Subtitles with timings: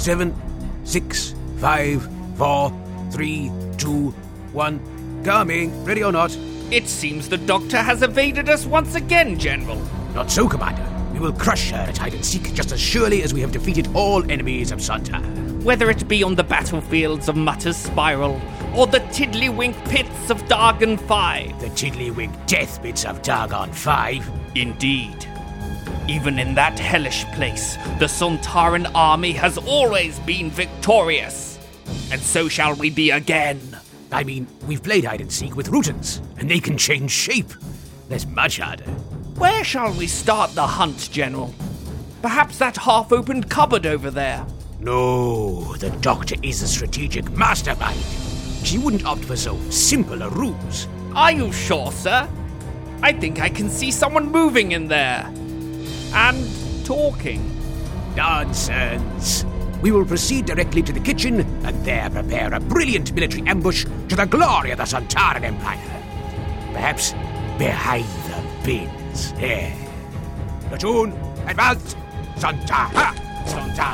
[0.00, 0.34] seven,
[0.84, 2.72] six, five, four,
[3.10, 4.10] three, two,
[4.52, 4.80] one.
[5.24, 6.34] Coming, ready or not?
[6.70, 9.76] It seems the Doctor has evaded us once again, General.
[10.14, 10.86] Not so, Commander.
[11.12, 13.88] We will crush her at hide and seek just as surely as we have defeated
[13.94, 15.20] all enemies of Sontar.
[15.62, 18.40] Whether it be on the battlefields of Mutter's Spiral
[18.74, 21.60] or the Tiddlywink pits of Dargon 5.
[21.60, 24.30] The Tiddlywink death pits of Dargon 5.
[24.54, 25.28] Indeed.
[26.10, 31.56] Even in that hellish place, the Sontaran army has always been victorious.
[32.10, 33.78] And so shall we be again.
[34.10, 37.52] I mean, we've played hide and seek with Rutans, and they can change shape.
[38.08, 38.90] That's much harder.
[39.38, 41.54] Where shall we start the hunt, General?
[42.22, 44.44] Perhaps that half opened cupboard over there.
[44.80, 48.00] No, the Doctor is a strategic mastermind.
[48.64, 50.88] She wouldn't opt for so simple a ruse.
[51.14, 52.28] Are you sure, sir?
[53.00, 55.32] I think I can see someone moving in there.
[56.12, 57.44] And talking.
[58.16, 59.44] Nonsense.
[59.82, 64.16] We will proceed directly to the kitchen and there prepare a brilliant military ambush to
[64.16, 65.78] the glory of the Sontaran Empire.
[66.72, 67.12] Perhaps
[67.58, 69.32] behind the bins.
[69.34, 69.74] There.
[70.68, 71.12] Platoon,
[71.46, 71.94] advance!
[72.36, 73.14] Sontaran!
[73.46, 73.46] Sontaran!
[73.46, 73.89] Sontaran!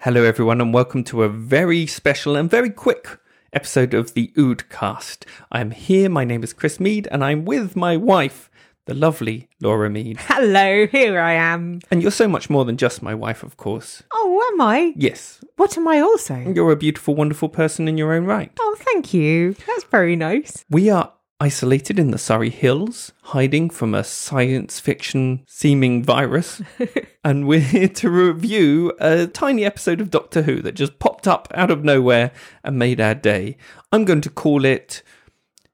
[0.00, 3.20] Hello, everyone, and welcome to a very special and very quick
[3.52, 5.24] episode of the Oodcast.
[5.52, 6.08] I'm here.
[6.08, 8.50] My name is Chris Mead, and I'm with my wife,
[8.90, 10.16] the lovely Laura Mead.
[10.22, 11.78] Hello, here I am.
[11.92, 14.02] And you're so much more than just my wife, of course.
[14.12, 14.92] Oh, am I?
[14.96, 16.34] Yes, What am I also?
[16.34, 18.50] you're a beautiful, wonderful person in your own right.
[18.58, 19.54] Oh, thank you.
[19.64, 20.64] That's very nice.
[20.68, 26.60] We are isolated in the Surrey Hills, hiding from a science fiction seeming virus.
[27.24, 31.46] and we're here to review a tiny episode of Doctor Who that just popped up
[31.54, 32.32] out of nowhere
[32.64, 33.56] and made our day.
[33.92, 35.04] I'm going to call it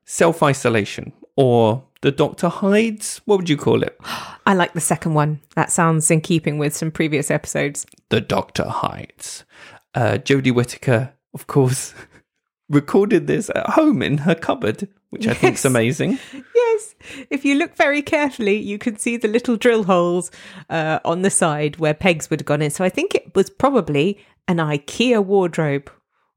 [0.04, 3.20] Self Isolation or The Doctor Hides.
[3.24, 3.98] What would you call it?
[4.46, 5.40] I like the second one.
[5.56, 7.84] That sounds in keeping with some previous episodes.
[8.10, 9.44] The Doctor Hides.
[9.92, 11.94] Uh, Jodie Whittaker, of course,
[12.68, 16.20] recorded this at home in her cupboard, which I think is amazing.
[16.54, 16.94] Yes,
[17.28, 20.30] if you look very carefully, you can see the little drill holes
[20.70, 22.70] uh, on the side where pegs would have gone in.
[22.70, 25.90] So I think it was probably an IKEA wardrobe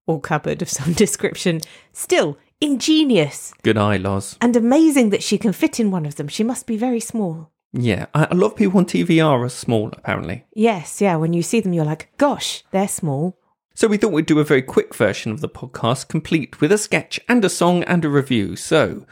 [0.08, 1.62] or cupboard of some description.
[1.94, 4.38] Still, ingenious Good eye, Loz.
[4.42, 6.28] and amazing that she can fit in one of them.
[6.28, 7.52] She must be very small.
[7.72, 10.46] Yeah, a lot of people on TV are small, apparently.
[10.56, 13.38] Yes, yeah, when you see them, you're like, gosh, they're small.
[13.76, 16.78] So we thought we'd do a very quick version of the podcast, complete with a
[16.78, 18.56] sketch and a song and a review.
[18.56, 19.06] So,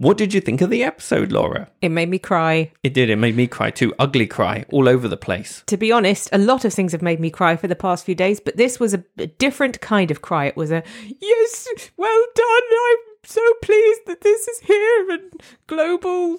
[0.00, 1.68] what did you think of the episode, Laura?
[1.82, 2.72] It made me cry.
[2.82, 3.10] It did.
[3.10, 3.92] It made me cry too.
[3.98, 5.62] Ugly cry all over the place.
[5.66, 8.14] To be honest, a lot of things have made me cry for the past few
[8.14, 10.46] days, but this was a, a different kind of cry.
[10.46, 11.68] It was a, yes,
[11.98, 12.46] well done.
[12.46, 16.38] I'm so pleased that this is here and global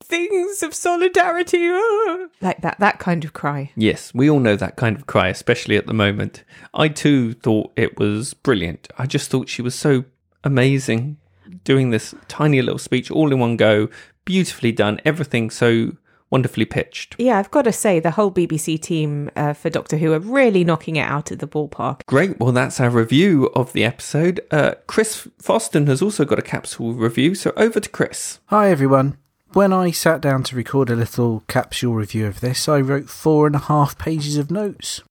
[0.00, 1.66] things of solidarity.
[1.72, 3.72] ah." Like that, that kind of cry.
[3.74, 6.44] Yes, we all know that kind of cry, especially at the moment.
[6.72, 8.86] I too thought it was brilliant.
[8.96, 10.04] I just thought she was so
[10.44, 11.16] amazing
[11.64, 13.88] doing this tiny little speech all in one go,
[14.24, 15.92] beautifully done, everything so
[16.30, 17.14] wonderfully pitched.
[17.18, 20.64] Yeah, I've got to say, the whole BBC team uh, for Doctor Who are really
[20.64, 22.04] knocking it out of the ballpark.
[22.06, 22.40] Great.
[22.40, 24.40] Well, that's our review of the episode.
[24.50, 28.40] Uh, Chris Foston has also got a capsule review, so over to Chris.
[28.46, 29.16] Hi everyone.
[29.52, 33.46] When I sat down to record a little capsule review of this, I wrote four
[33.46, 35.02] and a half pages of notes.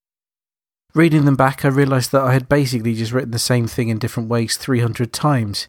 [0.94, 3.97] Reading them back, I realised that I had basically just written the same thing in
[3.97, 5.67] different ways 300 times.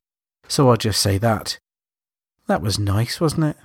[0.49, 1.58] So I'll just say that.
[2.46, 3.56] That was nice, wasn't it?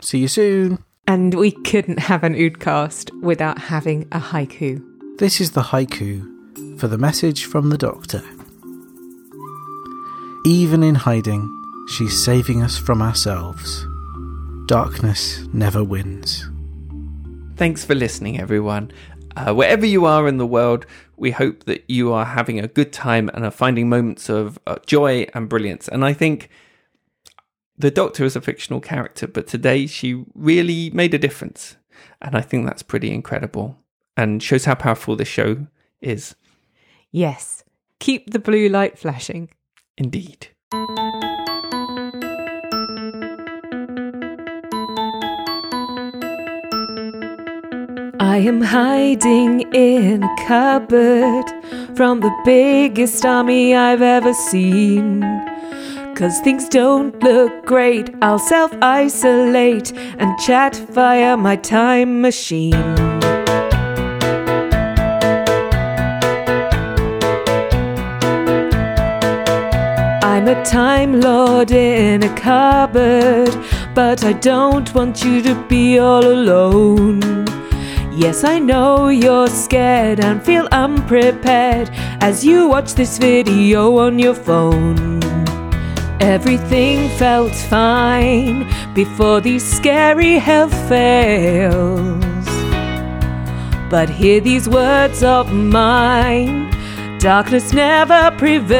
[0.00, 0.84] See you soon.
[1.06, 4.82] And we couldn't have an Oodcast without having a haiku.
[5.18, 8.22] This is the haiku for the message from the Doctor.
[10.46, 11.48] Even in hiding,
[11.88, 13.86] she's saving us from ourselves.
[14.66, 16.48] Darkness never wins.
[17.56, 18.90] Thanks for listening, everyone.
[19.36, 20.86] Uh, wherever you are in the world,
[21.16, 24.76] we hope that you are having a good time and are finding moments of uh,
[24.86, 25.88] joy and brilliance.
[25.88, 26.48] And I think
[27.76, 31.76] the Doctor is a fictional character, but today she really made a difference.
[32.22, 33.76] And I think that's pretty incredible.
[34.16, 35.66] and shows how powerful this show
[36.00, 36.36] is.
[37.10, 37.64] Yes.
[37.98, 39.50] Keep the blue light flashing.
[39.96, 40.48] Indeed.
[48.26, 51.44] I am hiding in a cupboard
[51.94, 55.20] from the biggest army I've ever seen.
[56.16, 62.74] Cause things don't look great, I'll self isolate and chat via my time machine.
[70.24, 73.54] I'm a time lord in a cupboard,
[73.94, 77.44] but I don't want you to be all alone.
[78.16, 81.90] Yes, I know you're scared and feel unprepared
[82.20, 85.20] as you watch this video on your phone.
[86.20, 92.46] Everything felt fine before these scary health fails.
[93.90, 96.70] But hear these words of mine
[97.18, 98.74] darkness never prevails.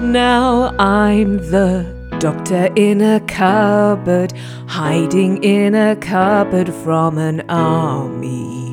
[0.00, 1.93] Now I'm the
[2.24, 4.32] doctor in a cupboard,
[4.66, 8.63] hiding in a cupboard from an army.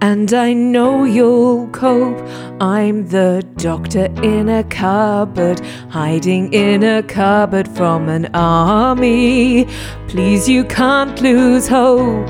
[0.00, 2.20] And I know you'll cope.
[2.60, 5.60] I'm the doctor in a cupboard,
[5.90, 9.66] hiding in a cupboard from an army.
[10.06, 12.28] Please, you can't lose hope.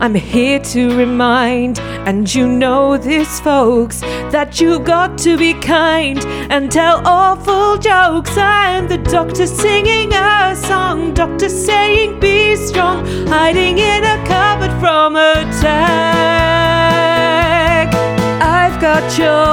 [0.00, 4.00] I'm here to remind, and you know this, folks,
[4.30, 6.18] that you got to be kind
[6.50, 8.36] and tell awful jokes.
[8.36, 10.73] I'm the doctor singing a song,
[19.14, 19.43] attack.